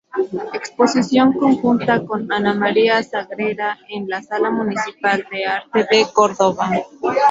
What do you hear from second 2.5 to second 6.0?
María Sagrera en la Sala Municipal de Arte